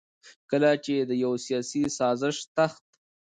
کله 0.49 0.71
چې 0.85 0.95
د 1.09 1.11
يو 1.23 1.33
سياسي 1.45 1.83
سازش 1.97 2.37
تحت 2.55 2.85